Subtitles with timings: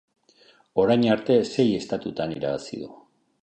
[0.83, 2.91] Orain arte, sei estatutan irabazi du.